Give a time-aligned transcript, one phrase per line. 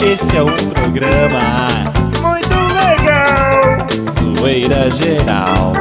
[0.01, 1.67] Este é o programa.
[2.23, 3.79] Muito legal.
[4.39, 5.73] Zoeira Geral.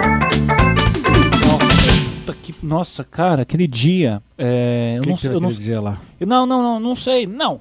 [2.72, 4.22] Nossa, cara, aquele dia.
[4.38, 6.00] É, eu Que não, que eu não, dia lá?
[6.20, 7.28] não, não, não, não sei.
[7.28, 7.60] Não.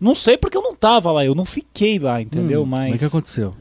[0.00, 2.62] Não sei porque eu não tava lá, eu não fiquei lá, entendeu?
[2.64, 2.96] Hum, Mas.
[2.96, 3.54] O que aconteceu?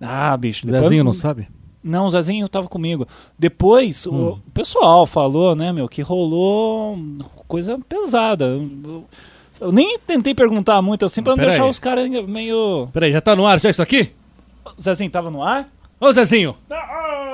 [0.00, 0.64] Ah, bicho.
[0.66, 1.48] depois- Zezinho não sabe?
[1.82, 3.06] Não, o Zezinho tava comigo.
[3.38, 4.38] Depois, Hum.
[4.46, 6.96] o pessoal falou, né, meu, que rolou
[7.48, 8.44] coisa pesada.
[9.60, 11.70] Eu, nem tentei perguntar muito assim pra não Pera deixar aí.
[11.70, 12.88] os caras meio.
[12.92, 14.12] Peraí, já tá no ar já isso aqui?
[14.78, 15.68] O Zezinho tava no ar?
[16.00, 16.54] Ô Zezinho!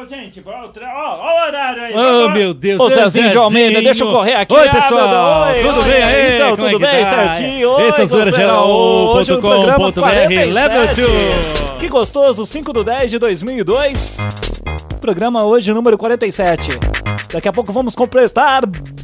[0.09, 0.81] Gente, volta.
[0.83, 1.93] Ó, ó o horário aí.
[1.93, 2.81] Ô vamos- meu Deus!
[2.81, 4.55] Ô, é Zezinho de Almeida, deixa eu correr aqui.
[4.55, 5.45] Oi Ah, pessoal!
[5.47, 6.35] meu Deus, tudo oi, bem oi, aí?
[6.37, 7.11] Então, Como é tudo que bem, tá?
[7.37, 7.71] certinho?
[7.71, 10.51] Oi, Esse é o zoeirageral.com.br 47.
[10.53, 10.99] Level 2!
[11.79, 14.17] Que gostoso, 5 do 10 de 2002.
[15.01, 16.71] Programa hoje número 47.
[17.33, 18.63] Daqui a pouco vamos completar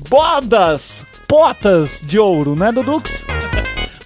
[0.08, 3.24] bodas, potas de ouro, né, Dudux?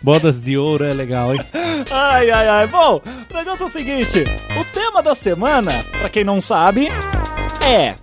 [0.02, 1.40] Bodas de ouro é legal, hein?
[1.90, 2.66] Ai, ai, ai.
[2.66, 3.00] Bom,
[3.30, 4.24] o negócio é o seguinte:
[4.58, 6.88] o tema da semana, pra quem não sabe,
[7.66, 7.94] é.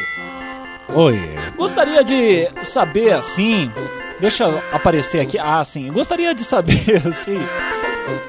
[0.95, 1.19] Oi.
[1.55, 3.71] Gostaria de saber assim.
[4.19, 5.39] Deixa aparecer aqui.
[5.39, 5.91] Ah, sim.
[5.91, 7.39] Gostaria de saber assim.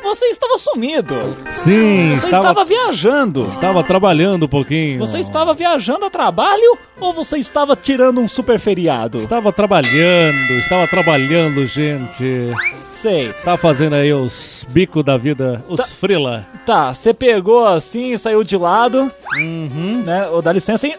[0.02, 1.14] Você estava sumido.
[1.50, 3.46] Sim, Você estava, estava viajando.
[3.46, 4.98] estava trabalhando um pouquinho.
[4.98, 9.18] Você estava viajando a trabalho ou você estava tirando um super feriado?
[9.18, 12.52] Estava trabalhando, estava trabalhando, gente.
[12.96, 13.30] Sei.
[13.30, 15.86] Estava fazendo aí os bicos da vida, os Tá.
[15.86, 16.46] frila.
[16.64, 20.02] Tá, você pegou assim, saiu de lado, Uhum.
[20.06, 20.28] né?
[20.28, 20.94] Ou dá licença aí.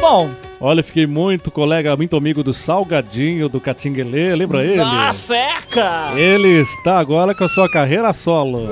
[0.00, 0.30] Bom,
[0.60, 4.80] Olha, fiquei muito colega, muito amigo do Salgadinho, do Catinguelê, lembra ele?
[4.80, 6.12] ah, seca!
[6.16, 8.68] Ele está agora com a sua carreira solo.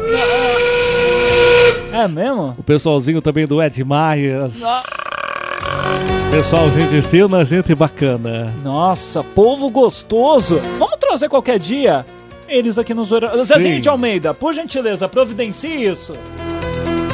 [1.93, 2.55] É mesmo?
[2.59, 4.63] O pessoalzinho também do Ed Myers.
[6.31, 8.53] Pessoal, gente fina, gente bacana.
[8.65, 10.61] Nossa, povo gostoso.
[10.79, 12.05] Vamos trazer qualquer dia
[12.49, 13.11] eles aqui nos.
[13.45, 16.15] Zezinho de Almeida, por gentileza, providencie isso.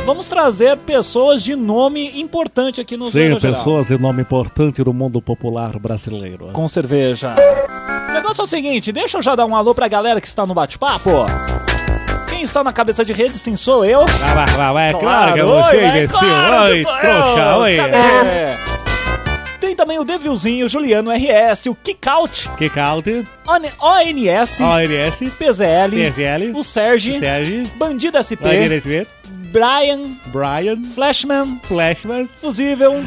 [0.05, 5.23] Vamos trazer pessoas de nome importante aqui no Sim, pessoas de nome importante do mundo
[5.23, 6.49] popular brasileiro.
[6.53, 7.35] Com cerveja.
[8.09, 10.45] O negócio é o seguinte, deixa eu já dar um alô pra galera que está
[10.45, 11.27] no bate-papo.
[12.29, 14.05] Quem está na cabeça de rede, sim, sou eu.
[14.07, 16.19] Vai, vai, vai, vai, é claro que é você, imbecil.
[16.19, 17.77] claro Oi, trouxa, oi.
[17.77, 18.71] Cadê?
[19.61, 26.65] Tem também o Devilzinho, Juliano RS, o Kickout, Kickout, ON- ONS, ORS, PZL, PSL, o
[26.65, 28.81] Sérgio, Sérgio, Bandido SP, Lagueira
[29.51, 33.05] Brian, Brian, Flashman, Flashman, Fusível.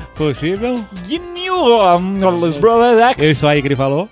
[1.08, 1.56] Gnil,
[2.60, 4.10] Brothers X, Isso aí que ele falou.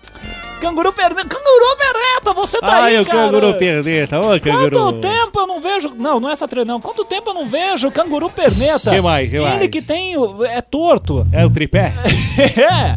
[0.62, 3.18] Canguru Perneta, Canguru Perneta, você tá Ai, aí, o cara.
[3.32, 4.78] canguru perneta, ô canguru.
[4.78, 5.92] Quanto tempo eu não vejo.
[5.98, 6.80] Não, não é essa treina, não.
[6.80, 8.92] Quanto tempo eu não vejo o canguru perneta?
[8.92, 9.68] Que mais, que Ele mais?
[9.70, 10.16] que tem.
[10.18, 11.26] o- É torto.
[11.34, 11.94] É o tripé?
[12.38, 12.96] é.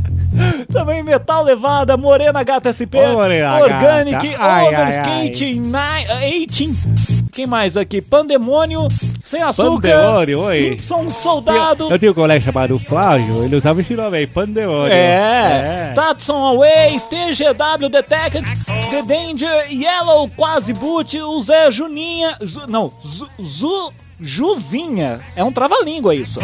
[0.71, 4.45] Também Metal Levada, Morena Gata SP, Ô, Morena Organic, Gata.
[4.45, 7.25] Ai, Over ai, Skate, Ni- 18.
[7.33, 8.03] Quem mais aqui?
[8.03, 8.87] Pandemônio,
[9.35, 10.77] Sem Açúcar, Pandemônio, oi.
[10.79, 11.91] Simpson Soldado.
[11.91, 14.93] Eu tinha um colega chamado Flávio, ele usava esse nome aí, Pandemônio.
[14.93, 18.45] É, Tatson Away, TGW Detected,
[18.91, 22.37] The Danger, Yellow, Quase Boot, o Zé Juninha.
[22.45, 25.19] Zu- não, Zu, Zu- Juzinha.
[25.35, 26.39] É um trava-língua isso.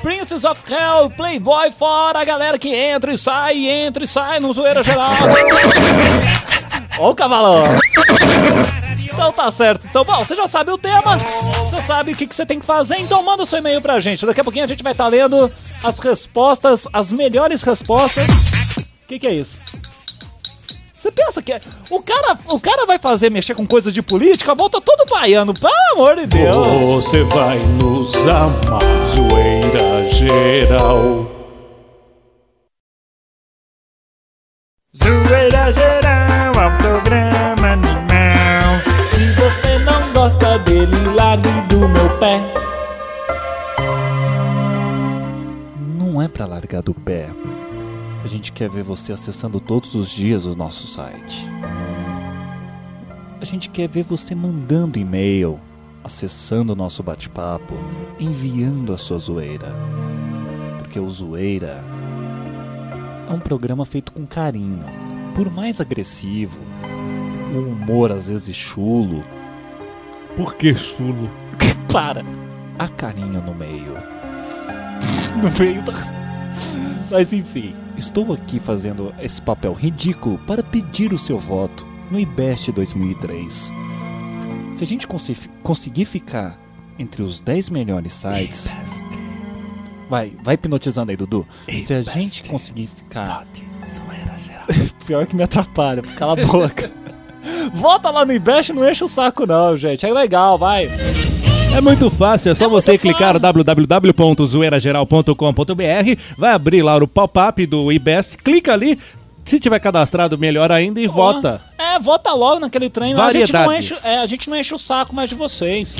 [0.00, 4.50] Princess of Hell, Playboy, fora a galera que entra e sai, entra e sai no
[4.54, 5.12] zoeira geral.
[6.98, 7.64] Ó o cavalão.
[9.20, 9.86] Então tá certo.
[9.86, 12.64] Então, bom, você já sabe o tema, você sabe o que, que você tem que
[12.64, 14.24] fazer, então manda seu e-mail pra gente.
[14.24, 15.50] Daqui a pouquinho a gente vai estar lendo
[15.84, 18.26] as respostas, as melhores respostas.
[19.04, 19.58] O que, que é isso?
[20.94, 24.54] Você pensa que é- o cara, o cara vai fazer mexer com coisa de política,
[24.54, 26.66] volta todo baiano, pelo amor de Deus.
[27.04, 28.80] Você vai nos amar,
[29.14, 31.26] zoeira geral.
[34.96, 37.59] Zoeira geral, é um programa
[41.30, 42.40] largue do meu pé.
[45.96, 47.30] Não é pra largar do pé.
[48.24, 51.46] A gente quer ver você acessando todos os dias o nosso site.
[53.40, 55.60] A gente quer ver você mandando e-mail,
[56.02, 57.74] acessando o nosso bate-papo,
[58.18, 59.72] enviando a sua zoeira.
[60.78, 61.84] Porque o zoeira
[63.28, 64.84] é um programa feito com carinho.
[65.36, 66.58] Por mais agressivo,
[67.54, 69.22] um humor às vezes chulo,
[70.36, 71.30] Por que chulo?
[71.92, 72.24] para,
[72.78, 73.96] há carinho no meio.
[75.40, 75.92] No meio da.
[77.10, 82.72] Mas enfim, estou aqui fazendo esse papel ridículo para pedir o seu voto no IBEST
[82.72, 83.72] 2003.
[84.76, 85.06] Se a gente
[85.62, 86.58] conseguir ficar
[86.98, 88.74] entre os 10 melhores sites.
[90.08, 91.46] Vai, vai hipnotizando aí, Dudu.
[91.86, 93.46] Se a gente conseguir ficar.
[95.06, 96.90] Pior que me atrapalha, cala a boca.
[97.74, 100.04] Volta lá no IBEST e não enche o saco, não, gente.
[100.04, 100.90] É legal, vai.
[101.74, 107.64] É muito fácil, é só É você clicar no www.zoeirageral.com.br, vai abrir lá o pop-up
[107.64, 108.98] do IBEST, clica ali,
[109.44, 111.60] se tiver cadastrado, melhor ainda, e vota.
[111.78, 113.14] É, vota logo naquele trem.
[113.14, 113.26] lá.
[113.26, 115.96] A gente, enche, é, a gente não enche o saco mais de vocês.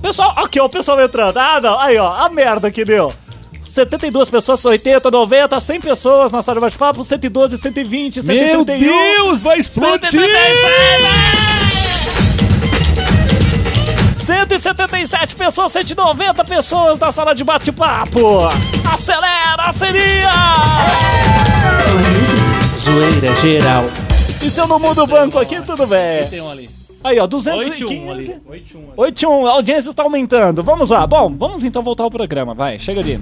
[0.00, 1.36] Pessoal, aqui ó, o pessoal entrando.
[1.38, 1.78] Ah, não.
[1.78, 3.12] Aí ó, a merda que deu.
[3.76, 8.78] 72 pessoas, 80, 90, 100 pessoas na sala de bate-papo, 112, 120, Meu 131.
[8.78, 10.10] Deus, vai explodir!
[14.24, 18.46] 177 pessoas, 190 pessoas na sala de bate-papo.
[18.90, 20.30] Acelera, seria!
[22.80, 23.84] Zoeira geral.
[24.42, 26.26] E se eu não mudo o banco aqui, tudo bem.
[26.28, 26.70] Tem um ali.
[27.04, 28.10] Aí, ó, 8 215.
[28.10, 28.40] ali.
[28.48, 28.88] 8 ali.
[28.96, 30.64] 8 1, a audiência está aumentando.
[30.64, 31.06] Vamos lá.
[31.06, 32.54] Bom, vamos então voltar ao programa.
[32.54, 33.20] Vai, chega ali.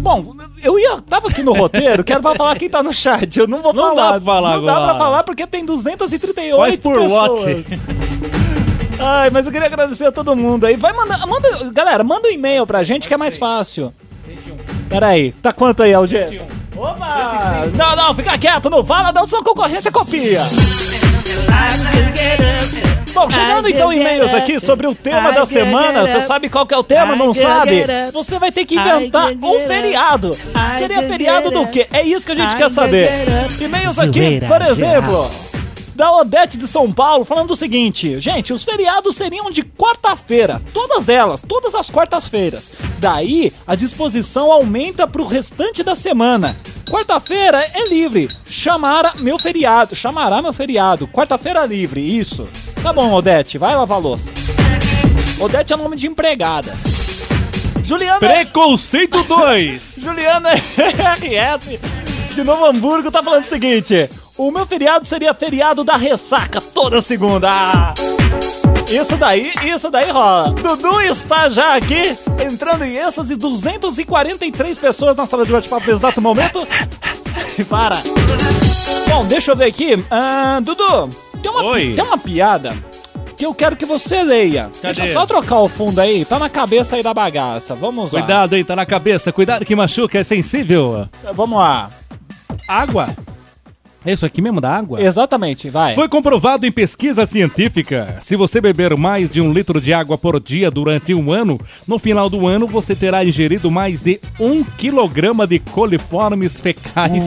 [0.00, 0.98] Bom, eu ia.
[1.08, 3.38] Tava aqui no roteiro, quero pra falar quem tá no chat.
[3.38, 4.12] Eu não vou Não falar.
[4.12, 4.88] dá pra falar Não dá agora.
[4.94, 7.40] pra falar porque tem 238 Faz por pessoas.
[7.40, 7.66] watch.
[8.98, 10.76] Ai, mas eu queria agradecer a todo mundo aí.
[10.76, 11.26] Vai mandar.
[11.26, 13.92] Manda, galera, manda um e-mail pra gente que é mais fácil.
[14.88, 16.42] Pera aí, tá quanto aí, audiência?
[16.76, 17.62] Opa!
[17.76, 20.40] Não, não, fica quieto, não fala, não, sua concorrência copia.
[23.12, 26.06] Bom, chegando então e-mails aqui sobre o tema da semana.
[26.06, 27.16] Você sabe qual que é o tema?
[27.16, 27.84] Não sabe?
[28.12, 30.32] Você vai ter que inventar um feriado.
[30.78, 31.86] Seria feriado do quê?
[31.92, 33.08] É isso que a gente quer saber.
[33.60, 35.30] E-mails aqui, por exemplo,
[35.94, 41.08] da Odete de São Paulo, falando o seguinte: gente, os feriados seriam de quarta-feira, todas
[41.08, 42.72] elas, todas as quartas-feiras.
[42.98, 46.56] Daí a disposição aumenta pro restante da semana.
[46.90, 48.26] Quarta-feira é livre.
[48.46, 49.94] Chamará meu feriado.
[49.94, 51.06] Chamará meu feriado.
[51.06, 52.48] Quarta-feira livre, isso.
[52.82, 54.30] Tá bom, Odete, vai lavar a louça.
[55.38, 56.72] Odete é nome de empregada.
[57.84, 58.18] Juliana.
[58.20, 59.94] Preconceito 2.
[59.98, 61.78] Juliana RS
[62.34, 67.02] de Novo Hamburgo tá falando o seguinte: o meu feriado seria feriado da ressaca toda
[67.02, 67.48] segunda.
[67.50, 67.94] Ah,
[68.88, 70.52] Isso daí, isso daí rola.
[70.52, 76.20] Dudu está já aqui, entrando em êxtase, 243 pessoas na sala de bate-papo no exato
[76.20, 76.66] momento.
[77.68, 78.00] Para.
[79.08, 80.02] Bom, deixa eu ver aqui.
[80.10, 81.10] Ah, Dudu,
[81.40, 81.94] tem uma, Oi.
[81.94, 82.74] tem uma piada
[83.36, 84.70] que eu quero que você leia.
[84.82, 84.94] Cadê?
[84.94, 87.74] Deixa eu só trocar o fundo aí, tá na cabeça aí da bagaça.
[87.74, 88.20] Vamos lá.
[88.20, 89.32] Cuidado aí, tá na cabeça.
[89.32, 91.08] Cuidado que machuca, é sensível.
[91.34, 91.90] Vamos lá.
[92.68, 93.08] Água.
[94.04, 95.02] É isso aqui mesmo da água?
[95.02, 95.94] Exatamente, vai.
[95.94, 98.16] Foi comprovado em pesquisa científica.
[98.20, 101.98] Se você beber mais de um litro de água por dia durante um ano, no
[101.98, 107.22] final do ano você terá ingerido mais de um quilograma de coliformes fecais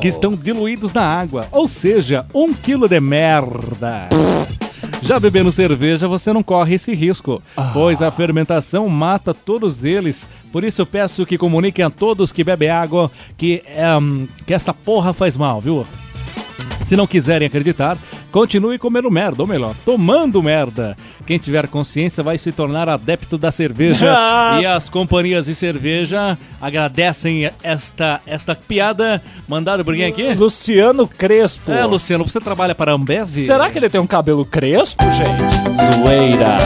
[0.00, 1.46] que estão diluídos na água.
[1.52, 4.08] Ou seja, um quilo de merda.
[5.02, 10.26] Já bebendo cerveja, você não corre esse risco, pois a fermentação mata todos eles.
[10.52, 14.72] Por isso eu peço que comuniquem a todos que bebem água que, ehm, que essa
[14.72, 15.86] porra faz mal, viu?
[16.84, 17.96] Se não quiserem acreditar,
[18.32, 20.96] continue comendo merda, ou melhor, tomando merda.
[21.26, 24.12] Quem tiver consciência vai se tornar adepto da cerveja.
[24.60, 29.22] e as companhias de cerveja agradecem esta, esta piada.
[29.46, 30.32] Mandado por quem aqui?
[30.34, 31.70] Luciano Crespo.
[31.70, 33.46] É, Luciano, você trabalha para a Ambev?
[33.46, 35.42] Será que ele tem um cabelo crespo, gente?
[35.96, 36.58] Zoeira.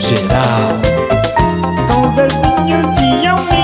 [0.00, 0.82] Geral.
[1.86, 3.61] Com Zezinho de Almeida.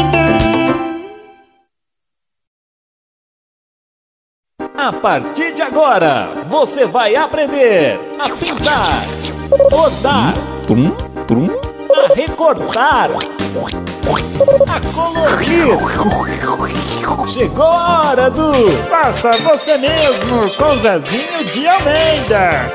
[4.79, 9.03] A partir de agora, você vai aprender a pintar,
[11.27, 11.49] trum.
[11.93, 13.11] a recortar,
[14.69, 15.67] a colorir.
[17.29, 18.53] Chegou a hora do
[18.89, 22.73] Faça você mesmo com Zezinho de Almeida.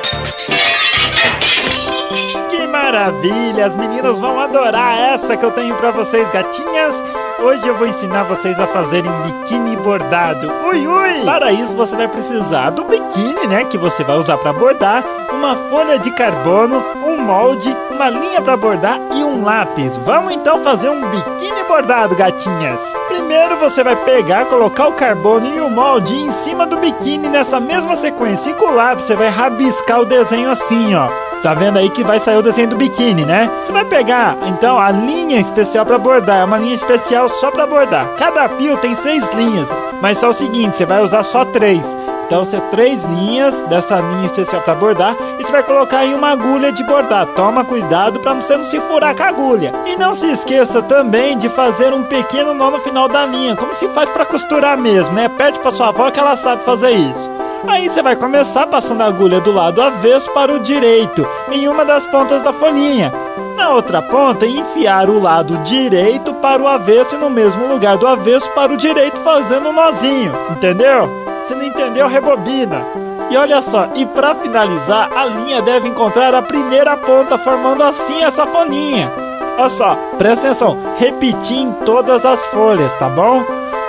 [2.50, 3.68] Que maravilha!
[3.68, 7.23] As meninas vão adorar essa que eu tenho pra vocês, gatinhas.
[7.44, 10.50] Hoje eu vou ensinar vocês a fazerem um biquíni bordado.
[10.66, 11.26] Ui, ui!
[11.26, 15.54] Para isso você vai precisar do biquíni, né, que você vai usar pra bordar, uma
[15.70, 19.98] folha de carbono, um molde, uma linha pra bordar e um lápis.
[19.98, 22.96] Vamos então fazer um biquíni bordado, gatinhas.
[23.10, 27.60] Primeiro você vai pegar, colocar o carbono e o molde em cima do biquíni nessa
[27.60, 28.52] mesma sequência.
[28.52, 31.33] E com o lápis você vai rabiscar o desenho assim, ó.
[31.44, 33.52] Tá vendo aí que vai sair o desenho do biquíni, né?
[33.66, 36.40] Você vai pegar, então, a linha especial pra bordar.
[36.40, 38.08] É uma linha especial só pra bordar.
[38.18, 39.68] Cada fio tem seis linhas.
[40.02, 41.86] Mas só o seguinte, você vai usar só três.
[42.26, 45.18] Então, você três linhas dessa linha especial pra bordar.
[45.38, 47.28] E você vai colocar aí uma agulha de bordar.
[47.36, 49.74] Toma cuidado pra você não se furar com a agulha.
[49.86, 53.58] E não se esqueça também de fazer um pequeno nó no final da linha.
[53.58, 55.28] Como se faz pra costurar mesmo, né?
[55.28, 57.33] Pede pra sua avó que ela sabe fazer isso.
[57.68, 61.86] Aí você vai começar passando a agulha do lado avesso para o direito, em uma
[61.86, 63.12] das pontas da folhinha.
[63.56, 68.08] Na outra ponta, enfiar o lado direito para o avesso e no mesmo lugar do
[68.08, 70.32] avesso para o direito, fazendo um nozinho.
[70.52, 71.10] Entendeu?
[71.48, 72.82] Se não entendeu, rebobina.
[73.30, 78.24] E olha só, e para finalizar, a linha deve encontrar a primeira ponta, formando assim
[78.24, 79.12] essa folhinha.
[79.58, 83.44] Olha só, presta atenção, repetir em todas as folhas, tá bom?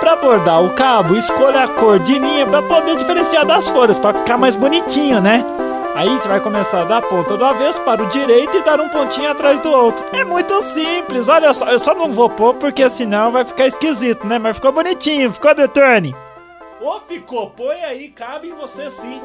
[0.05, 4.13] Para bordar o cabo, escolha a cor de linha para poder diferenciar das folhas, para
[4.13, 5.43] ficar mais bonitinho, né?
[5.95, 9.31] Aí você vai começar da ponta do avesso para o direito e dar um pontinho
[9.31, 10.05] atrás do outro.
[10.13, 11.65] É muito simples, olha só.
[11.65, 14.37] Eu só não vou pôr porque senão vai ficar esquisito, né?
[14.37, 16.15] Mas ficou bonitinho, ficou, Detone?
[16.79, 19.19] Ô, ficou, põe aí, cabe em você sim.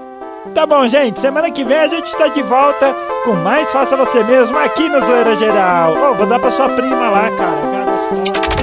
[0.54, 1.20] Tá bom, gente.
[1.20, 2.96] Semana que vem a gente tá de volta
[3.26, 5.92] com mais Faça Você Mesmo aqui no Zoeira Geral.
[5.92, 7.60] Ô, vou dar pra sua prima lá, cara.
[7.70, 8.59] Cara,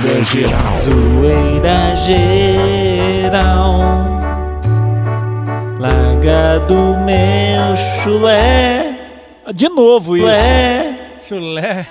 [0.00, 0.80] só.
[0.82, 3.80] Zoeira geral.
[5.78, 8.96] Larga do meu chulé.
[9.54, 10.26] De novo isso.
[11.28, 11.86] Chulé.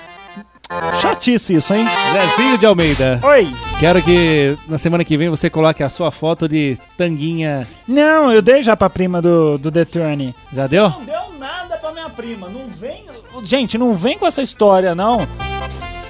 [1.00, 1.84] Chatice isso, hein?
[2.12, 3.20] Zezinho de Almeida.
[3.24, 3.52] Oi.
[3.80, 7.66] Quero que na semana que vem você coloque a sua foto de tanguinha.
[7.88, 10.34] Não, eu dei já pra prima do, do Detone.
[10.52, 10.90] Já deu?
[10.90, 12.48] Não deu nada pra minha prima.
[12.48, 13.04] Não vem.
[13.42, 15.26] Gente, não vem com essa história, não.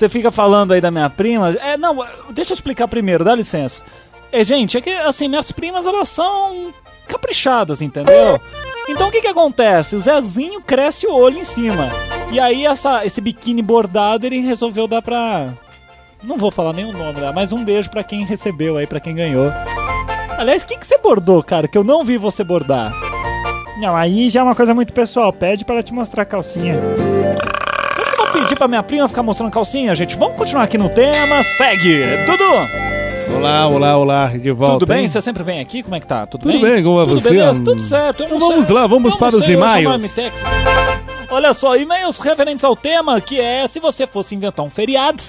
[0.00, 1.50] Você fica falando aí da minha prima.
[1.60, 3.82] É, não, deixa eu explicar primeiro, dá licença.
[4.32, 6.72] É, gente, é que assim, minhas primas elas são
[7.06, 8.40] caprichadas, entendeu?
[8.88, 9.94] Então o que que acontece?
[9.94, 11.90] O Zezinho cresce o olho em cima.
[12.32, 15.52] E aí essa, esse biquíni bordado ele resolveu dar pra.
[16.22, 19.52] Não vou falar nenhum nome mas um beijo pra quem recebeu aí, pra quem ganhou.
[20.38, 21.68] Aliás, o que, que você bordou, cara?
[21.68, 22.90] Que eu não vi você bordar.
[23.78, 25.30] Não, aí já é uma coisa muito pessoal.
[25.30, 26.76] Pede pra ela te mostrar a calcinha.
[28.32, 30.16] Pedir pra minha prima ficar mostrando calcinha, gente?
[30.16, 31.42] Vamos continuar aqui no tema.
[31.42, 32.04] Segue!
[32.26, 33.34] Dudu!
[33.36, 34.80] Olá, olá, olá, de volta.
[34.80, 35.02] Tudo bem?
[35.02, 35.08] hein?
[35.08, 35.82] Você sempre vem aqui?
[35.82, 36.26] Como é que tá?
[36.26, 37.30] Tudo, Tudo bem, como é Tudo você?
[37.30, 37.62] beleza?
[37.62, 38.24] Tudo certo.
[38.24, 40.02] Então vamos lá, vamos eu para os e-mails.
[41.30, 45.22] Olha só, e-mails referentes ao tema, que é se você fosse inventar um feriado,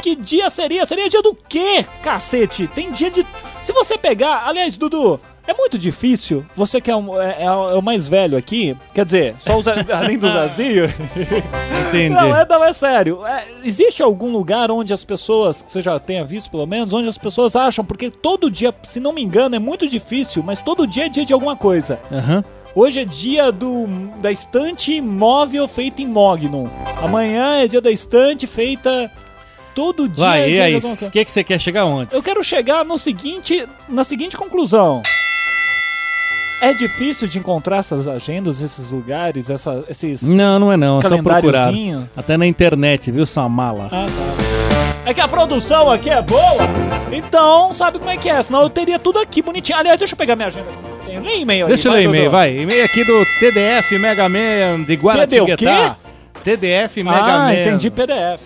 [0.00, 0.86] que dia seria?
[0.86, 2.68] Seria dia do quê, cacete?
[2.68, 3.26] Tem dia de...
[3.64, 4.44] Se você pegar...
[4.46, 8.76] Aliás, Dudu, é muito difícil, você que é, um- é- é o mais velho aqui,
[8.94, 10.84] quer dizer, só o Zé, além do Zezinho...
[11.88, 12.10] Entendi.
[12.14, 13.24] Não, é, não, é sério.
[13.26, 17.08] É, existe algum lugar onde as pessoas, que você já tenha visto pelo menos, onde
[17.08, 20.86] as pessoas acham, porque todo dia, se não me engano, é muito difícil, mas todo
[20.86, 21.98] dia é dia de alguma coisa.
[22.12, 22.44] Aham.
[22.74, 23.86] Hoje é dia do,
[24.20, 26.68] da estante móvel feita em Magnum.
[27.02, 29.10] Amanhã é dia da estante feita.
[29.74, 30.76] Todo dia é Vai, e dia aí?
[30.76, 32.14] O que, que você quer chegar onde?
[32.14, 35.02] Eu quero chegar no seguinte, na seguinte conclusão.
[36.60, 41.02] É difícil de encontrar essas agendas, esses lugares, essa, esses Não, não é não, é
[41.02, 41.72] só procurar.
[42.16, 43.88] Até na internet, viu, sua mala?
[43.92, 45.10] Ah, tá.
[45.10, 46.42] É que a produção aqui é boa,
[47.12, 49.78] então sabe como é que é, senão eu teria tudo aqui bonitinho.
[49.78, 50.66] Aliás, deixa eu pegar minha agenda.
[51.22, 51.68] Nem e-mail aí.
[51.68, 52.58] Deixa eu ler e-mail, vai.
[52.58, 55.96] E-mail aqui do TDF Mega Man de Guaratinguetá.
[56.44, 57.54] TDF Mega Ah, Man.
[57.54, 58.40] entendi PDF.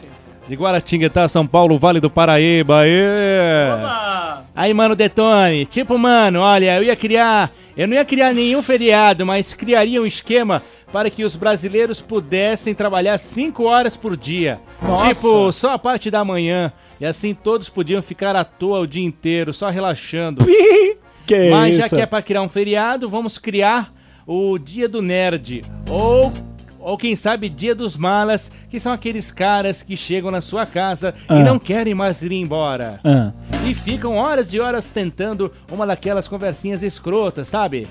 [0.48, 2.80] De Guaratinguetá, São Paulo, Vale do Paraíba.
[2.80, 3.72] Aê!
[3.74, 4.11] Opa!
[4.54, 7.50] Aí, mano Detone, tipo, mano, olha, eu ia criar.
[7.76, 12.74] Eu não ia criar nenhum feriado, mas criaria um esquema para que os brasileiros pudessem
[12.74, 14.60] trabalhar 5 horas por dia.
[14.82, 15.08] Nossa.
[15.14, 16.70] Tipo, só a parte da manhã.
[17.00, 20.44] E assim todos podiam ficar à toa o dia inteiro, só relaxando.
[21.24, 21.94] Que Mas já isso?
[21.94, 23.92] que é pra criar um feriado, vamos criar
[24.26, 25.62] o Dia do Nerd.
[25.88, 26.32] Ou,
[26.80, 31.14] ou quem sabe, Dia dos Malas, que são aqueles caras que chegam na sua casa
[31.28, 31.38] Ah.
[31.38, 32.98] e não querem mais ir embora.
[33.04, 33.30] Ah.
[33.64, 37.86] E ficam horas e horas tentando uma daquelas conversinhas escrotas, sabe?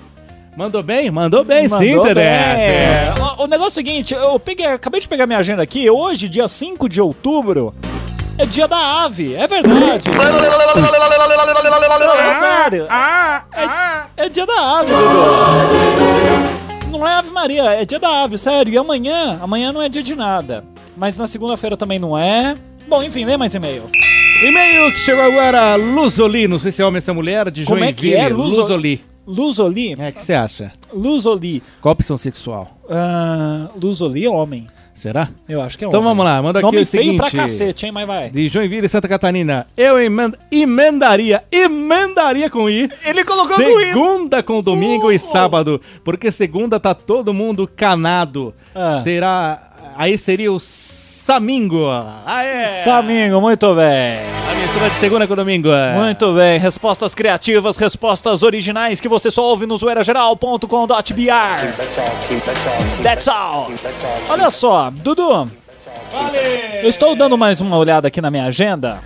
[0.56, 1.10] Mandou bem?
[1.10, 3.06] Mandou bem, sim, Mandou Dedé.
[3.16, 3.24] bem.
[3.40, 6.28] O, o negócio é o seguinte, eu peguei, acabei de pegar minha agenda aqui, hoje,
[6.28, 7.74] dia 5 de outubro,
[8.38, 10.04] é dia da ave, é verdade.
[10.10, 10.16] Não,
[12.20, 12.88] é sério.
[14.18, 16.92] É, é dia da ave, Dudu.
[16.92, 18.74] Não é Ave Maria, é dia da ave, sério.
[18.74, 20.64] E amanhã, amanhã não é dia de nada.
[20.98, 22.56] Mas na segunda-feira também não é.
[22.88, 23.84] Bom, enfim, lê mais e-mail.
[24.42, 27.64] E-mail que chegou agora, Luzoli, não sei se é homem ou se é mulher, de
[27.66, 28.22] Como é que é?
[28.30, 28.42] Joinville.
[28.42, 29.02] Luzo- Luzoli.
[29.28, 29.96] Luzoli?
[30.00, 30.72] É, o que você acha?
[30.92, 31.62] Luzoli.
[31.80, 32.76] Qual a opção sexual?
[32.90, 34.68] Ah, Luzoli é homem.
[34.96, 35.30] Será?
[35.48, 36.10] Eu acho que é Então homem.
[36.12, 37.50] vamos lá, manda aqui Nome o feio pra seguinte.
[37.52, 37.92] cacete, hein?
[37.92, 38.30] Mas vai.
[38.30, 39.66] De Joinville, Santa Catarina.
[39.78, 42.90] Eu emen- emendaria, emendaria com I.
[43.06, 43.86] Ele colocou com I.
[43.88, 45.80] Segunda com domingo e sábado.
[46.04, 48.54] Porque segunda tá todo mundo canado.
[48.76, 49.02] Ah.
[49.04, 49.68] Será.
[49.96, 50.60] Aí seria o
[51.32, 51.88] Samingo.
[52.26, 52.84] Aê!
[52.84, 54.20] Samingo, muito bem.
[54.52, 55.70] A mistura de segunda com domingo.
[55.96, 56.60] Muito bem.
[56.60, 60.66] Respostas criativas, respostas originais que você só ouve no zoeirageral.com.br.
[63.02, 63.72] That's all.
[64.28, 65.50] Olha só, Dudu.
[66.84, 69.00] Eu estou dando mais uma olhada aqui na minha agenda.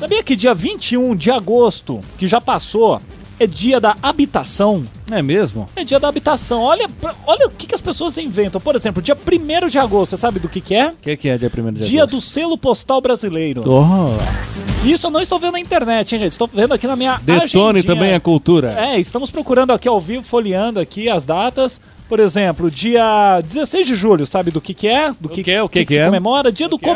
[0.00, 3.00] Sabia que dia 21 de agosto, que já passou,
[3.38, 4.86] é dia da habitação?
[5.10, 5.66] É mesmo?
[5.76, 6.62] É dia da habitação.
[6.62, 6.88] Olha,
[7.26, 8.60] olha o que, que as pessoas inventam.
[8.60, 10.88] Por exemplo, dia 1 de agosto, você sabe do que, que é?
[10.88, 12.30] O que, que é dia 1 de Dia do agosto?
[12.30, 13.62] selo postal brasileiro.
[13.66, 14.86] Oh.
[14.86, 16.32] Isso eu não estou vendo na internet, hein, gente?
[16.32, 17.82] Estou vendo aqui na minha Detone agendinha.
[17.84, 18.74] também a cultura.
[18.78, 21.80] É, estamos procurando aqui ao vivo, folheando aqui as datas.
[22.08, 25.10] Por exemplo, dia 16 de julho, sabe do que que é?
[25.20, 25.62] Do que, que é?
[25.62, 26.04] O que que se é?
[26.04, 26.52] comemora?
[26.52, 26.92] Dia do que é?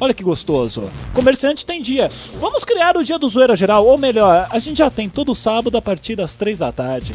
[0.00, 0.90] Olha que gostoso.
[1.12, 2.08] Comerciante tem dia.
[2.40, 5.76] Vamos criar o dia do Zoeira Geral, ou melhor, a gente já tem todo sábado
[5.78, 7.12] a partir das 3 da tarde.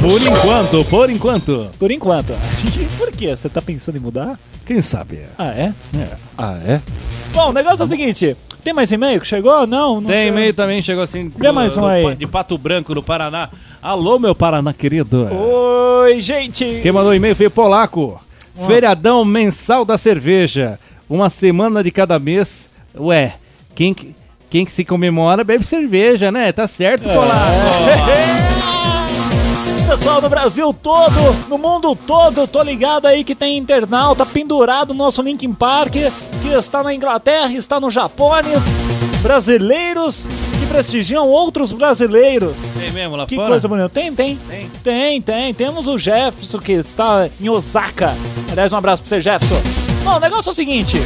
[0.00, 1.70] Por enquanto, por enquanto.
[1.78, 2.32] Por enquanto.
[2.98, 3.36] Por quê?
[3.36, 4.38] Você tá pensando em mudar?
[4.64, 5.20] Quem sabe?
[5.38, 5.72] Ah, é?
[6.38, 6.80] Ah, é?
[7.32, 8.36] Bom, o negócio é o seguinte.
[8.64, 9.66] Tem mais e-mail que chegou?
[9.66, 10.38] Não, não Tem chegou.
[10.38, 11.28] e-mail também, chegou assim.
[11.36, 12.14] Vê mais um do- aí.
[12.16, 13.50] De Pato Branco, no Paraná.
[13.82, 15.28] Alô, meu Paraná querido.
[15.32, 16.80] Oi, gente.
[16.82, 18.20] Quem mandou e-mail foi Polaco.
[18.66, 20.78] Feriadão mensal da cerveja.
[21.08, 22.66] Uma semana de cada mês.
[22.98, 23.34] Ué,
[23.74, 24.14] quem, que-
[24.50, 26.52] quem que se comemora bebe cerveja, né?
[26.52, 27.14] Tá certo, É.
[27.14, 28.52] Polaco.
[29.88, 35.04] Pessoal do Brasil todo, no mundo todo, tô ligado aí que tem internauta pendurado no
[35.04, 38.62] nosso Linkin Park, que está na Inglaterra, está no Japônis,
[39.20, 40.22] brasileiros
[40.58, 42.56] que prestigiam outros brasileiros.
[42.78, 43.48] Tem mesmo lá Que fora?
[43.50, 43.90] coisa bonita.
[43.90, 44.38] Tem, tem.
[44.82, 45.52] Tem, tem.
[45.52, 48.16] Temos o Jefferson que está em Osaka.
[48.50, 49.81] Aliás, um abraço pra você, Jefferson.
[50.04, 50.96] Bom, o negócio é o seguinte.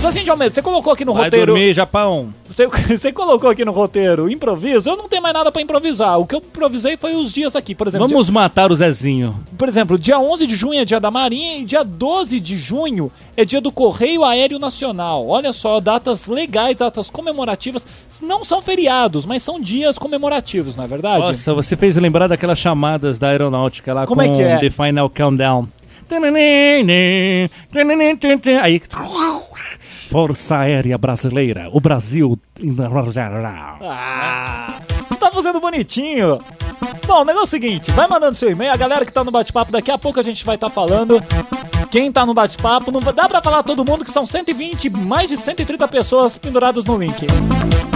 [0.00, 1.46] Zazinho Almeida, você colocou aqui no Vai roteiro.
[1.46, 2.32] dormir, Japão.
[2.46, 6.20] Você, você colocou aqui no roteiro improviso, eu não tenho mais nada pra improvisar.
[6.20, 8.06] O que eu improvisei foi os dias aqui, por exemplo.
[8.06, 9.30] Vamos matar o Zezinho.
[9.44, 12.56] dia- por exemplo, dia 11 de junho é dia da Marinha e dia 12 de
[12.56, 15.26] junho é dia do Correio Aéreo Nacional.
[15.26, 17.84] Olha só, datas legais, datas comemorativas.
[18.22, 21.18] Não são feriados, mas são dias comemorativos, não é verdade?
[21.24, 24.58] Nossa, você fez lembrar daquelas chamadas da aeronáutica lá Como com é que é?
[24.58, 25.66] The Final Countdown.
[28.60, 28.80] Aí.
[30.10, 32.38] Força Aérea Brasileira, o Brasil.
[33.82, 34.80] Ah,
[35.20, 36.40] tá fazendo bonitinho.
[37.06, 39.30] Bom, o negócio é o seguinte, vai mandando seu e-mail, a galera que tá no
[39.30, 41.22] bate-papo, daqui a pouco a gente vai estar falando.
[41.90, 45.36] Quem tá no bate-papo, não dá pra falar todo mundo que são 120, mais de
[45.36, 47.26] 130 pessoas penduradas no link.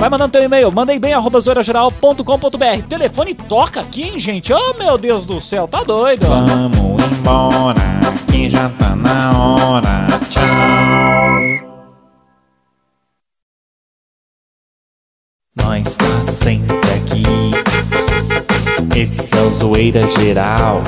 [0.03, 2.89] Vai mandando teu e-mail, manda bem arroba zoeirageral.com.br.
[2.89, 4.53] Telefone toca aqui, hein, gente?
[4.53, 6.27] Oh, meu Deus do céu, tá doido.
[6.27, 10.07] Vamos embora, que já tá na hora.
[10.29, 10.43] Tchau.
[15.55, 17.23] Nós tá sempre aqui.
[18.99, 20.83] Esse é o Zoeira Geral.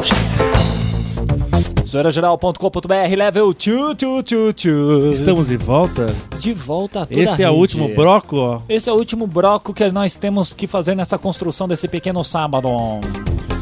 [1.95, 5.17] zoeirageral.com.br, level 222.
[5.17, 6.07] Estamos de volta.
[6.41, 8.61] de volta a toda Esse é o último bloco, ó.
[8.69, 12.69] Esse é o último bloco que nós temos que fazer nessa construção desse pequeno sábado.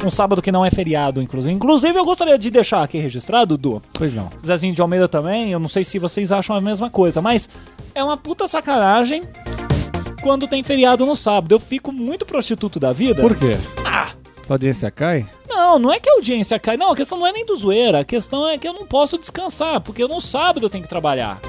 [0.02, 1.54] Um sábado que não é feriado, inclusive.
[1.54, 3.82] Inclusive, eu gostaria de deixar aqui registrado, Du.
[3.92, 4.30] Pois não.
[4.44, 7.50] Zezinho de Almeida também, eu não sei se vocês acham a mesma coisa, mas
[7.94, 9.22] é uma puta sacanagem
[10.22, 11.54] quando tem feriado no sábado.
[11.54, 13.20] Eu fico muito prostituto da vida.
[13.20, 13.58] Por quê?
[13.84, 14.08] Ah!
[14.42, 15.26] Sua audiência cai?
[15.72, 16.76] Não, não é que a audiência cai.
[16.76, 18.00] Não, a questão não é nem do zoeira.
[18.00, 21.40] A questão é que eu não posso descansar, porque no sábado eu tenho que trabalhar.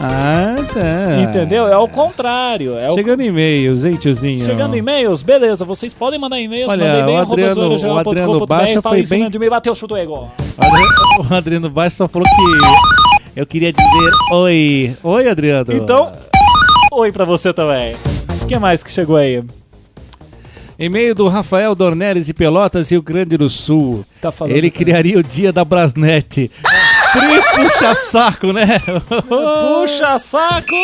[0.00, 1.20] Ah, tá.
[1.20, 1.66] Entendeu?
[1.66, 2.76] É o contrário.
[2.78, 4.46] É o Chegando e-mails, hein, tiozinho?
[4.46, 8.80] Chegando e-mails, beleza, vocês podem mandar e-mails, Olha, mandem bem, o Adriano- o Adriano Baixa
[8.80, 10.30] foi bem- de e-mail, bateu, chutou igual.
[10.56, 14.96] O Adriano- O Adriano Baixo só falou que eu queria dizer oi.
[15.02, 15.72] Oi, Adriano.
[15.72, 16.12] Então,
[16.92, 17.96] oi pra você também.
[18.40, 19.42] O que mais que chegou aí?
[20.78, 24.04] E-mail do Rafael Dornelles de Pelotas, Rio Grande do Sul.
[24.20, 26.50] Tá falando Ele criaria o dia da Brasnet.
[27.54, 28.80] Puxa saco, né?
[29.28, 30.74] Puxa saco!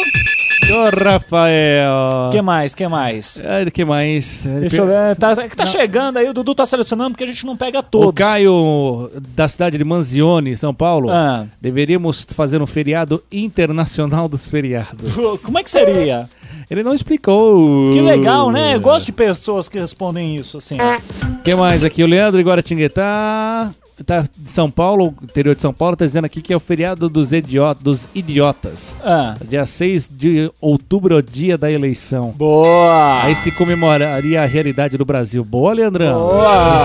[0.71, 2.29] Ô, Rafael.
[2.31, 3.41] que mais, que mais?
[3.67, 4.43] O que mais?
[4.61, 7.27] Deixa eu ver, tá, é que tá chegando aí, o Dudu tá selecionando porque a
[7.27, 8.09] gente não pega todos.
[8.09, 11.47] O Caio, da cidade de Manzione, São Paulo, Ah.
[11.59, 15.15] deveríamos fazer um feriado internacional dos feriados.
[15.43, 16.29] Como é que seria?
[16.71, 17.91] Ele não explicou.
[17.93, 18.75] Que legal, né?
[18.75, 20.77] Eu gosto de pessoas que respondem isso, assim.
[20.77, 22.03] O que mais aqui?
[22.03, 23.71] O Leandro Iguaratinguetá,
[24.05, 27.09] tá de São Paulo, interior de São Paulo, tá dizendo aqui que é o feriado
[27.09, 28.95] dos, idiot, dos idiotas.
[29.05, 32.35] Ah, Dia 6 de outubro é o dia da eleição.
[32.37, 33.23] boa!
[33.23, 35.45] Aí se comemoraria a realidade do Brasil.
[35.45, 36.29] Boa, Leandrão.
[36.29, 36.79] Boa!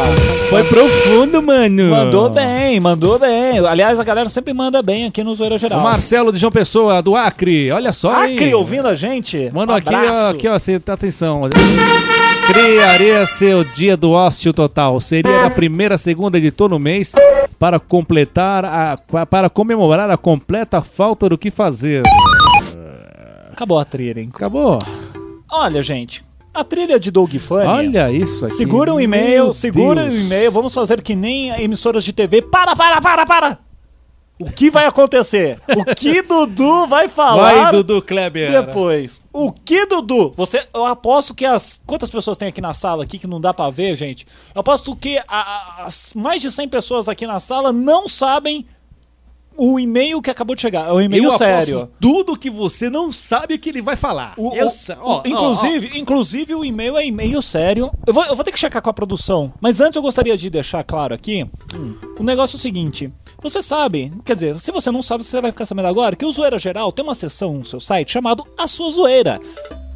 [0.50, 1.90] Foi profundo, mano.
[1.90, 3.60] Mandou bem, mandou bem.
[3.66, 5.82] Aliás, a galera sempre manda bem aqui no Zoeira O Geral.
[5.82, 7.72] Marcelo de João Pessoa, do Acre.
[7.72, 8.36] Olha só, hein?
[8.36, 9.50] Acre ouvindo a gente?
[9.54, 11.42] Manda Um aqui, ó, aqui, ó, cê- tá atenção.
[12.48, 15.00] Criaria seu dia do ócio total.
[15.00, 17.03] Seria na primeira segunda de todo mês
[17.60, 22.04] para completar a, para comemorar a completa falta do que fazer.
[23.52, 24.30] Acabou a trilha, hein?
[24.34, 24.80] Acabou?
[25.52, 27.66] Olha, gente, a trilha de Doug Funny.
[27.66, 28.56] Olha isso aqui.
[28.56, 30.16] Segura o e-mail, Meu segura Deus.
[30.16, 30.52] o e-mail.
[30.52, 32.42] Vamos fazer que nem emissoras de TV.
[32.42, 33.60] Para, para, para, para!
[34.48, 35.58] O que vai acontecer?
[35.76, 38.52] O que Dudu vai falar Vai, Dudu Kleber.
[38.66, 39.22] depois?
[39.32, 40.34] O que Dudu?
[40.36, 43.54] Você, eu aposto que as quantas pessoas tem aqui na sala aqui que não dá
[43.54, 44.28] pra ver, gente?
[44.54, 48.66] Eu aposto que a- a- as mais de 100 pessoas aqui na sala não sabem
[49.58, 50.88] o e-mail que acabou de chegar.
[50.90, 51.78] É o e-mail Eu sério.
[51.82, 54.34] aposto tudo que você não sabe que ele vai falar.
[54.38, 57.92] O- eu o- sa- ó, ó, inclusive, inclusive o e-mail é e-mail sério.
[58.06, 59.54] Eu vou, eu vou ter que checar com a produção.
[59.62, 61.46] Mas antes eu gostaria de deixar claro aqui
[62.20, 63.12] o negócio é o seguinte.
[63.42, 66.32] Você sabe, quer dizer, se você não sabe, você vai ficar sabendo agora que o
[66.32, 69.40] Zoeira Geral tem uma seção no seu site chamado A Sua Zoeira.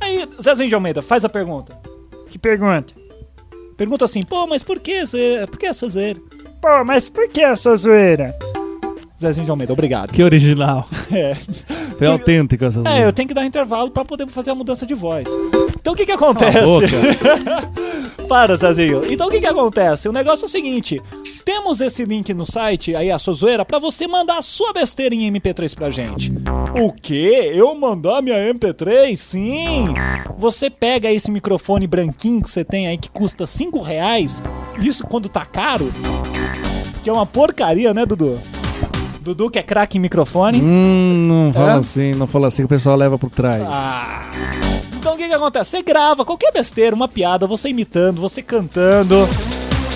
[0.02, 1.76] Aí, Zezinho de Almeida, faz a pergunta.
[2.30, 2.93] Que pergunta?
[3.78, 5.48] Pergunta assim, pô, mas por que, zoeira?
[5.48, 6.20] por que essa zoeira?
[6.62, 8.34] Pô, mas por que essa zoeira?
[9.19, 10.12] Zezinho de Almeida, obrigado.
[10.12, 10.88] Que original.
[11.10, 11.36] É.
[11.97, 14.93] Foi autêntico essas É, eu tenho que dar intervalo pra poder fazer a mudança de
[14.93, 15.25] voz.
[15.80, 16.60] Então o que que acontece?
[18.27, 19.01] Para, Zezinho.
[19.10, 20.10] Então o que que acontece?
[20.10, 21.01] O negócio é o seguinte:
[21.45, 25.15] temos esse link no site, aí a sua zoeira, pra você mandar a sua besteira
[25.15, 26.32] em MP3 pra gente.
[26.80, 27.51] O quê?
[27.56, 29.15] Eu mandar minha MP3?
[29.15, 29.93] Sim!
[30.38, 34.43] Você pega esse microfone branquinho que você tem aí que custa 5 reais,
[34.80, 35.91] isso quando tá caro,
[37.01, 38.39] que é uma porcaria, né, Dudu?
[39.27, 40.61] Dudu que é craque em microfone.
[40.61, 41.75] Hum, não fala É?
[41.77, 43.61] assim, não fala assim que o pessoal leva por trás.
[43.69, 44.21] Ah.
[44.97, 45.69] Então o que que acontece?
[45.71, 49.27] Você grava qualquer besteira, uma piada, você imitando, você cantando,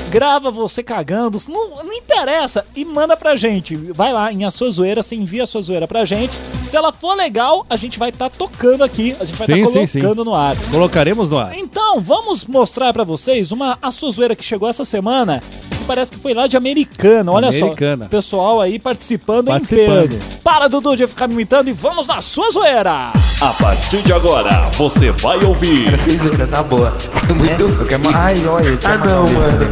[0.09, 3.73] grava você cagando, não, não interessa, e manda pra gente.
[3.75, 6.33] Vai lá em A Sua Zoeira, você envia a sua zoeira pra gente.
[6.69, 9.71] Se ela for legal, a gente vai estar tocando aqui, a gente vai Sim, estar
[9.79, 9.99] sim, sim.
[10.01, 10.55] colocando no ar.
[10.71, 11.57] Colocaremos no ar.
[11.57, 15.41] Então, vamos mostrar pra vocês uma A Sua Zoeira que chegou essa semana.
[15.81, 18.05] Que parece que foi lá de Americana, olha Americana.
[18.05, 18.09] só.
[18.09, 20.05] Pessoal aí participando, Participando.
[20.13, 20.37] em peso.
[20.43, 23.11] Para, Dudu, de ficar me imitando e vamos na sua zoeira!
[23.41, 26.95] A partir de agora, você vai ouvir Zoeira, tá boa.
[27.35, 27.61] Muito.
[27.63, 28.15] Eu quero mais.
[28.15, 28.79] Ai, olha.
[28.83, 29.67] Ah, não, mano.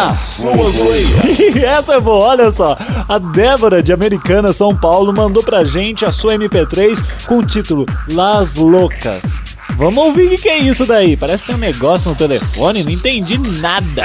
[0.00, 0.52] a sua
[1.62, 2.78] essa é boa, olha só.
[3.06, 7.84] A Débora de Americana, São Paulo, mandou pra gente a sua MP3 com o título
[8.08, 9.42] Las Loucas.
[9.76, 11.14] Vamos ouvir o que, que é isso daí.
[11.14, 14.02] Parece que tem um negócio no telefone, não entendi nada.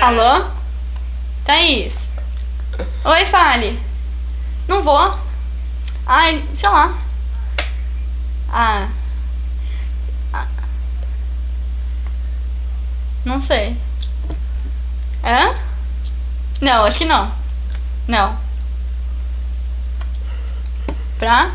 [0.00, 0.46] Alô?
[1.44, 2.08] Thaís?
[3.04, 3.78] Oi, fale.
[4.66, 5.25] Não vou.
[6.06, 6.96] Ai, sei lá.
[8.48, 8.88] Ah.
[10.32, 10.46] Ah.
[13.24, 13.76] Não sei.
[15.24, 15.54] Hã?
[16.60, 17.32] Não, acho que não.
[18.06, 18.38] Não.
[21.18, 21.50] Pra?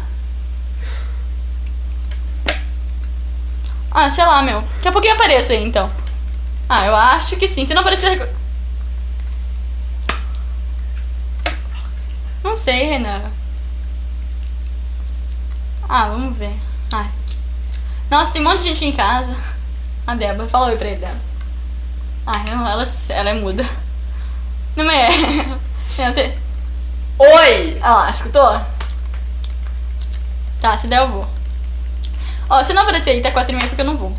[3.90, 4.62] Ah, sei lá, meu.
[4.62, 5.90] Daqui a pouquinho apareço aí, então.
[6.68, 7.66] Ah, eu acho que sim.
[7.66, 8.30] Se não aparecer.
[12.44, 13.32] Não sei, Renan.
[15.94, 16.56] Ah, vamos ver.
[16.94, 17.10] Ai.
[18.10, 19.36] Nossa, tem um monte de gente aqui em casa.
[20.08, 21.20] A Débora, fala oi pra ele, Débora.
[22.26, 23.70] Ai, não, ela, ela é muda.
[24.76, 25.10] Não é.
[26.16, 26.34] Tem-
[27.20, 27.78] Oi!
[27.82, 28.62] Ah lá, escutou?
[30.62, 31.28] Tá, se der eu vou.
[32.50, 34.16] Ó, se não aparecer aí até 4 e meia, porque eu não vou.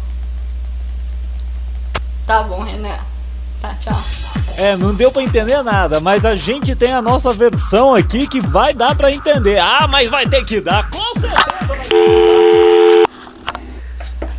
[2.26, 2.98] Tá bom, Renan.
[3.62, 4.00] Tá, tchau.
[4.58, 8.40] É, não deu pra entender nada, mas a gente tem a nossa versão aqui que
[8.40, 9.58] vai dar pra entender.
[9.58, 11.46] Ah, mas vai ter que dar, com certeza.
[11.66, 13.02] vai ter que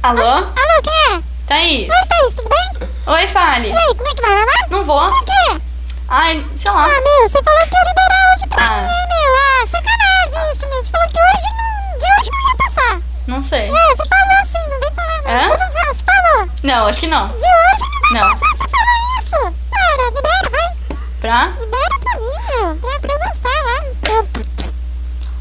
[0.04, 0.22] Alô?
[0.22, 1.22] Alô, quem é?
[1.48, 1.90] Thaís?
[1.90, 2.88] Oi, Thaís, tudo bem?
[3.08, 3.70] Oi, fale.
[3.72, 4.36] E aí, como é que vai?
[4.36, 4.68] Vai lá?
[4.70, 5.10] Não vou.
[5.12, 5.62] Por quê?
[6.10, 6.84] Ai, sei lá.
[6.86, 8.82] Ah, meu, você falou que ia liberar hoje pra Ah.
[8.82, 9.34] mim, meu?
[9.64, 10.84] Ah, sacanagem isso mesmo.
[10.84, 13.02] Você falou que hoje não, de hoje não ia passar.
[13.26, 13.70] Não sei.
[13.70, 15.32] É, você falou assim, não vem falar não.
[15.32, 15.44] É?
[15.48, 16.50] Você não falou, você falou.
[16.64, 17.28] Não, acho que não.
[17.30, 18.30] De hoje não vai Não.
[18.30, 19.56] passar, você falou isso.
[19.70, 20.98] Para, libera, vai.
[21.24, 21.54] Pra?
[21.58, 22.76] Libera pra mim, meu.
[22.76, 23.84] Pra, pra eu gostar lá.
[24.12, 24.28] Eu,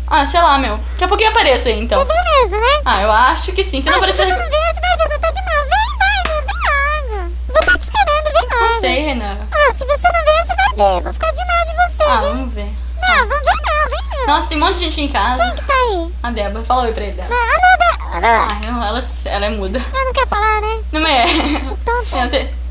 [0.06, 0.76] Ah, sei lá, meu.
[0.92, 2.06] Daqui a pouquinho eu apareço aí, então.
[2.06, 2.82] você vem mesmo, né?
[2.84, 3.82] Ah, eu acho que sim.
[3.82, 4.26] Se não ah, se aparecer...
[4.26, 5.64] você não vier, você vai ver, eu estar de mal.
[5.64, 7.30] Vem, vai, meu, vem logo.
[7.48, 8.72] Vou estar te esperando, vem logo.
[8.72, 9.36] Não sei, Renan.
[9.50, 10.98] Ah, se você não vier, você vai ver.
[10.98, 12.28] Eu Vou ficar de mal de você, Ah, viu?
[12.30, 12.72] vamos ver.
[13.08, 14.26] Não, vamos ver não, vem meu.
[14.28, 15.44] Nossa, tem um monte de gente aqui em casa.
[15.44, 16.12] Quem que tá aí?
[16.22, 16.64] A Débora.
[16.64, 17.34] Fala oi pra ele, Débora.
[17.34, 18.48] Ah, alô, alô.
[18.52, 19.80] Ah, não, ela, ela é muda.
[19.92, 20.80] Ela não quer falar, né?
[20.92, 21.24] Não é?
[21.26, 22.28] Então tá.
[22.28, 22.62] Te...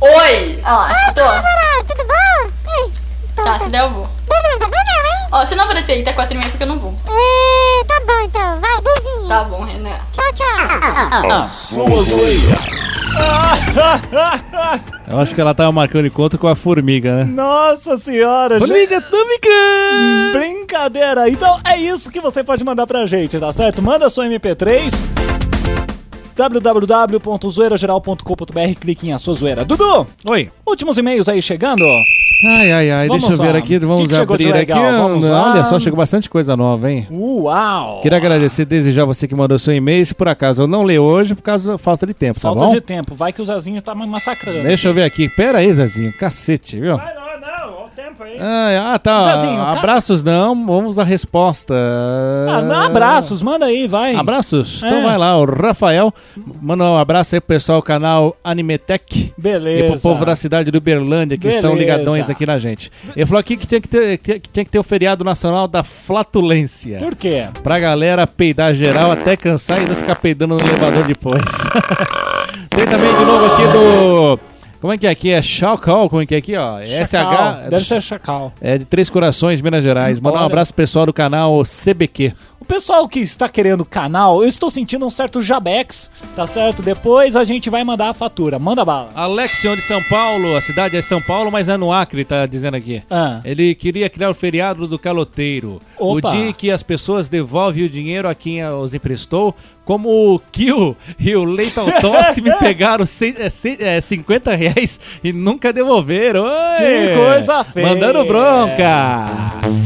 [0.00, 0.60] Oi!
[0.64, 1.24] Ah lá, escutou?
[1.24, 2.70] Namorado, tudo bom?
[2.70, 2.92] Ei,
[3.32, 4.06] então Tá, se der eu vou.
[4.28, 4.70] Beleza, hein?
[5.32, 6.92] Ó, se não aparecer aí até 4 e meia, porque eu não vou.
[7.06, 9.26] Ê, tá bom então, vai, beijinho.
[9.28, 9.96] Tá bom, Renan.
[10.12, 10.46] Tchau, tchau.
[11.32, 12.58] A sua zoeira.
[15.08, 17.24] Eu acho que ela tava marcando encontro com a formiga, né?
[17.24, 18.68] Nossa senhora, gente.
[18.68, 19.48] Formiga atômica!
[20.34, 21.30] Brincadeira!
[21.30, 23.80] Então é isso que você pode mandar pra gente, tá certo?
[23.80, 24.92] Manda sua MP3
[26.36, 29.64] www.zoeirageral.com.br clique em a sua zoeira.
[29.64, 30.50] Dudu, Oi.
[30.66, 31.82] últimos e-mails aí chegando.
[32.44, 33.58] Ai, ai, ai, Vamos deixa eu ver lá.
[33.58, 34.72] aqui, vamos que que abrir aqui.
[34.72, 35.24] Vamos.
[35.24, 37.06] Olha só, chegou bastante coisa nova, hein?
[37.10, 38.00] Uau!
[38.00, 40.06] Queria agradecer, desejar você que mandou seu e-mail.
[40.06, 42.60] Se por acaso eu não ler hoje, por causa da falta de tempo, tá Falta
[42.66, 42.72] bom?
[42.72, 44.62] de tempo, vai que o Zezinho tá me massacrando.
[44.62, 45.28] Deixa eu ver aqui.
[45.28, 46.12] Pera aí, Zezinho.
[46.12, 46.96] Cacete, viu?
[46.96, 47.12] Vai,
[48.40, 49.36] Ah, ah, tá.
[49.36, 51.74] Zezinho, cara- Abraços não, vamos à resposta.
[52.48, 54.14] Ah, abraços, manda aí, vai.
[54.14, 54.82] Abraços?
[54.82, 54.86] É.
[54.86, 56.12] Então vai lá, o Rafael.
[56.60, 59.32] Manda um abraço aí pro pessoal do canal Animetech.
[59.38, 59.86] Beleza.
[59.86, 61.92] E pro povo da cidade do Uberlândia, que estão Beleza.
[61.96, 62.90] ligadões aqui na gente.
[63.16, 65.82] Ele falou aqui que tinha que, ter, que tinha que ter o feriado nacional da
[65.82, 66.98] flatulência.
[66.98, 67.46] Por quê?
[67.62, 71.42] Pra galera peidar geral até cansar e não ficar peidando no elevador depois.
[72.70, 74.38] Tem também de novo aqui do.
[74.80, 75.30] Como é que é aqui?
[75.30, 76.78] É Chacal, como é que é aqui, ó?
[77.04, 77.68] Chacal, SH.
[77.68, 78.52] Deve ser chacal.
[78.60, 80.20] É de Três Corações, Minas Gerais.
[80.20, 82.32] Mandar um abraço pro pessoal do canal CBQ.
[82.60, 86.82] O pessoal que está querendo o canal, eu estou sentindo um certo jabex, tá certo?
[86.82, 88.58] Depois a gente vai mandar a fatura.
[88.58, 89.10] Manda bala.
[89.14, 92.76] Alexion de São Paulo, a cidade é São Paulo, mas é no Acre, tá dizendo
[92.76, 93.02] aqui.
[93.10, 93.40] Ah.
[93.44, 95.80] Ele queria criar o feriado do caloteiro.
[95.96, 96.28] Opa.
[96.28, 99.54] O dia que as pessoas devolvem o dinheiro a quem os emprestou,
[99.88, 101.86] como o Kill e o Leighton
[102.34, 106.42] que me pegaram cem- é, cem- é, 50 reais e nunca devolveram.
[106.44, 106.50] Oi!
[106.78, 107.86] Que coisa feia.
[107.88, 109.26] Mandando bronca!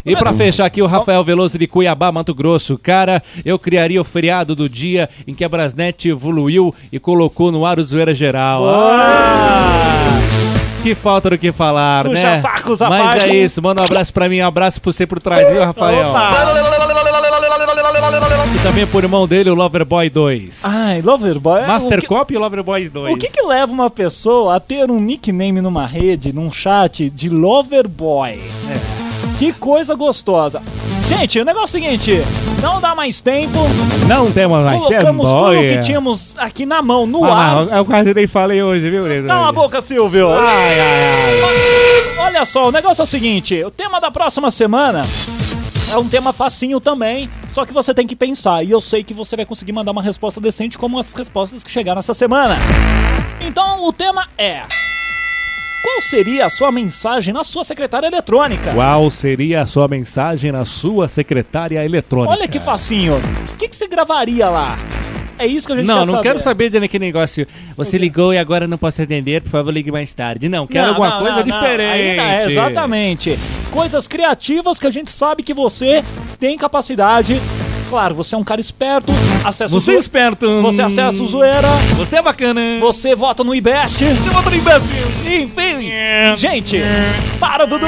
[0.05, 2.77] E pra fechar aqui, o Rafael Veloso de Cuiabá, Mato Grosso.
[2.77, 7.65] Cara, eu criaria o feriado do dia em que a Brasnet evoluiu e colocou no
[7.65, 8.67] ar o Zoeira Geral.
[8.67, 10.03] Ah!
[10.83, 12.41] Que falta do que falar, Puxa né?
[12.41, 15.49] sacos Mas é isso, manda um abraço pra mim, um abraço pra você por trás,
[15.49, 16.13] viu, Rafael?
[18.51, 20.61] E também por irmão dele, o Loverboy 2.
[20.65, 21.61] Ai, Loverboy.
[21.61, 23.13] é Master que- Cop e o Loverboy 2.
[23.13, 27.29] O que que leva uma pessoa a ter um nickname numa rede, num chat de
[27.29, 28.31] Loverboy?
[28.69, 29.37] É.
[29.39, 30.61] Que coisa gostosa.
[31.07, 32.21] Gente, o negócio é o seguinte,
[32.61, 33.59] não dá mais tempo.
[34.07, 35.67] Não temos mais Colocamos tempo, tudo olha.
[35.77, 37.65] que tínhamos aqui na mão, no Ah, ar.
[37.65, 39.27] não, eu quase nem falei hoje, viu, Breno?
[39.27, 40.29] Cala a boca, Silvio.
[40.31, 42.19] Ai, ai, ai.
[42.19, 45.05] Olha só, o negócio é o seguinte: o tema da próxima semana
[45.91, 48.63] é um tema facinho também, só que você tem que pensar.
[48.63, 51.69] E eu sei que você vai conseguir mandar uma resposta decente, como as respostas que
[51.69, 52.57] chegaram essa semana.
[53.39, 54.63] Então, o tema é:
[55.83, 58.73] Qual seria a sua mensagem na sua secretária eletrônica?
[58.73, 62.33] Qual seria a sua mensagem na sua secretária eletrônica?
[62.33, 63.13] Olha que facinho.
[63.53, 64.75] O que, que você gravaria lá?
[65.43, 66.27] É isso que a gente Não, quer não saber.
[66.29, 67.45] quero saber de aquele negócio.
[67.75, 70.47] Você ligou e agora não posso atender, por favor, ligue mais tarde.
[70.47, 71.59] Não, quero Não, alguma não, coisa não, não.
[71.59, 72.15] diferente.
[72.17, 73.39] Não, é, exatamente.
[73.69, 76.01] Coisas criativas que a gente sabe que você
[76.39, 77.41] tem capacidade.
[77.89, 79.11] Claro, você é um cara esperto,
[79.43, 80.61] acessa o Você é esperto.
[80.61, 82.61] Você acessa o Zoeira, Você é bacana.
[82.79, 84.03] você vota no IBEST.
[84.05, 85.07] Você vota no imbecil.
[85.43, 85.91] Enfim,
[86.37, 86.79] gente,
[87.39, 87.85] para, Dudu.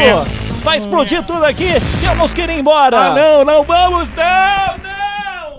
[0.62, 1.70] Vai explodir tudo aqui.
[2.02, 2.98] Temos que ir embora.
[3.00, 4.75] Ah, não, não vamos, não, não.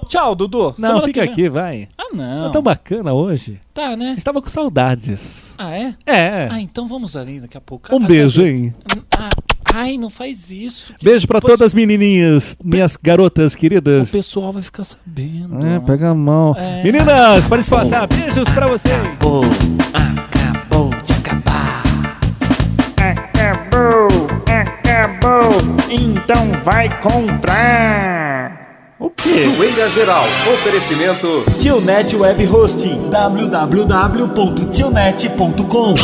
[0.08, 0.74] Tchau, Dudu.
[0.78, 1.88] Não, Semana fica aqui, vai.
[1.98, 2.44] Ah, não.
[2.46, 3.60] Tá tão bacana hoje.
[3.74, 4.14] Tá, né?
[4.16, 5.54] Estava com saudades.
[5.58, 5.94] Ah, é?
[6.06, 6.48] É.
[6.50, 7.94] Ah, então vamos ali daqui a pouco.
[7.94, 8.50] Um Ah, beijo, cadê?
[8.52, 8.74] hein?
[9.18, 9.28] Ah,
[9.74, 10.94] ai, não faz isso.
[11.02, 14.10] Beijo pra Depois todas as menininhas, minhas garotas O queridas.
[14.10, 15.64] pessoal vai ficar sabendo.
[15.66, 16.54] É, pega a mão.
[16.56, 16.82] É.
[16.82, 18.94] Meninas, para disfarçar, beijos pra vocês.
[19.92, 21.82] Acabou de acabar.
[22.96, 24.08] Acabou,
[24.46, 25.52] acabou.
[25.90, 28.55] Então vai comprar.
[28.98, 29.44] O quê?
[29.44, 30.24] Zoeira Geral.
[30.54, 35.94] Oferecimento Tionet Web Hosting www.tionet.com